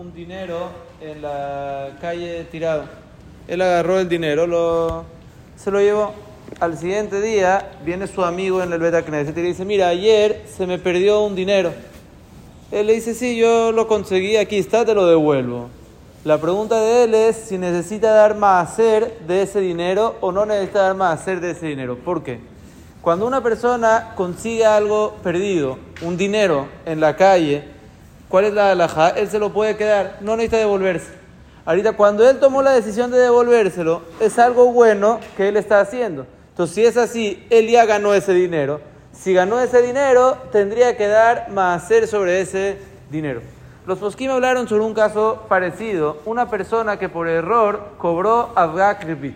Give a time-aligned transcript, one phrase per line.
[0.00, 0.70] un dinero
[1.02, 2.84] en la calle tirado.
[3.46, 5.04] Él agarró el dinero, lo,
[5.56, 6.14] se lo llevó.
[6.58, 10.46] Al siguiente día viene su amigo en el Beta Knesset y le dice, mira, ayer
[10.56, 11.74] se me perdió un dinero.
[12.70, 15.68] Él le dice, sí, yo lo conseguí, aquí está, te lo devuelvo.
[16.24, 20.46] La pregunta de él es si necesita dar más hacer de ese dinero o no
[20.46, 21.98] necesita dar más hacer de ese dinero.
[21.98, 22.40] ¿Por qué?
[23.02, 27.79] Cuando una persona consigue algo perdido, un dinero en la calle,
[28.30, 29.10] ¿cuál es la alhaja?
[29.10, 31.20] Él se lo puede quedar, no necesita devolverse.
[31.66, 36.26] Ahorita, cuando él tomó la decisión de devolvérselo, es algo bueno que él está haciendo.
[36.48, 38.80] Entonces, si es así, él ya ganó ese dinero.
[39.12, 42.78] Si ganó ese dinero, tendría que dar más hacer sobre ese
[43.10, 43.42] dinero.
[43.86, 46.18] Los posquim hablaron sobre un caso parecido.
[46.24, 49.34] Una persona que por error cobró Avgak Ribit.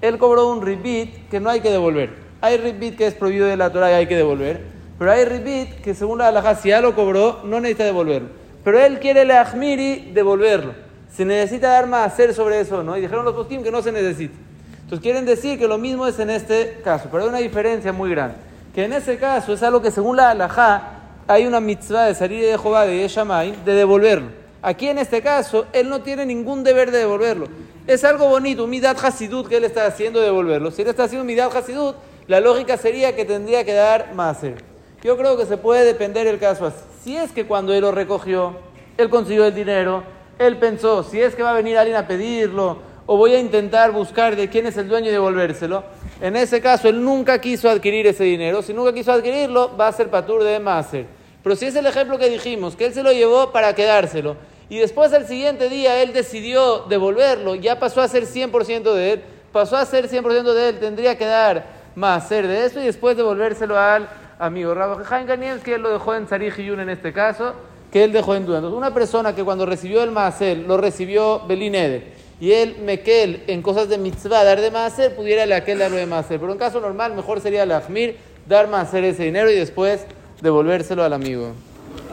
[0.00, 2.10] Él cobró un Ribit que no hay que devolver.
[2.40, 4.75] Hay ribit que es prohibido de la Torah y hay que devolver.
[4.98, 8.28] Pero hay ribit que según la halajá, si ya lo cobró, no necesita devolverlo.
[8.64, 10.74] Pero él quiere el ahmiri devolverlo.
[11.14, 12.96] Se necesita dar más hacer sobre eso, ¿no?
[12.96, 14.34] Y dijeron los postim que no se necesita.
[14.82, 17.08] Entonces quieren decir que lo mismo es en este caso.
[17.10, 18.36] Pero hay una diferencia muy grande.
[18.74, 20.82] Que en ese caso es algo que según la halajá
[21.26, 24.28] hay una mitzvah de salir de Jehová de Yeshamay de devolverlo.
[24.62, 27.46] Aquí en este caso, él no tiene ningún deber de devolverlo.
[27.86, 30.70] Es algo bonito, midat hasidut que él está haciendo de devolverlo.
[30.70, 31.94] Si él está haciendo midat hasidut,
[32.26, 34.75] la lógica sería que tendría que dar maser.
[35.06, 36.80] Yo creo que se puede depender el caso así.
[37.04, 38.56] Si es que cuando él lo recogió,
[38.98, 40.02] él consiguió el dinero,
[40.36, 43.92] él pensó, si es que va a venir alguien a pedirlo, o voy a intentar
[43.92, 45.84] buscar de quién es el dueño y devolvérselo,
[46.20, 49.92] en ese caso él nunca quiso adquirir ese dinero, si nunca quiso adquirirlo, va a
[49.92, 51.06] ser patur de maser.
[51.40, 54.36] Pero si es el ejemplo que dijimos, que él se lo llevó para quedárselo,
[54.68, 59.22] y después al siguiente día él decidió devolverlo, ya pasó a ser 100% de él,
[59.52, 63.78] pasó a ser 100% de él, tendría que dar hacer de eso y después devolvérselo
[63.78, 64.08] al
[64.38, 64.74] amigo.
[64.74, 67.54] Rabbi Jaime que él lo dejó en Sarij Yun en este caso,
[67.92, 68.58] que él dejó en duda.
[68.58, 73.62] Entonces, una persona que cuando recibió el Maaser lo recibió Belinede y él Mekel en
[73.62, 76.38] cosas de mitzvah dar de Maaser, pudiera le aquel darlo de Maaser.
[76.38, 80.04] Pero en caso normal, mejor sería el Ahmir dar Maaser ese dinero y después
[80.42, 81.52] devolvérselo al amigo.